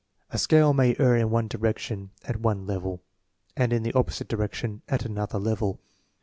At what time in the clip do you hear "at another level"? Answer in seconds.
4.87-5.79